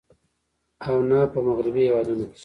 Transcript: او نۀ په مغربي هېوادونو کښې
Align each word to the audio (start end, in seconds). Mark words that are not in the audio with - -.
او 0.85 0.95
نۀ 1.09 1.19
په 1.33 1.39
مغربي 1.47 1.81
هېوادونو 1.87 2.23
کښې 2.31 2.39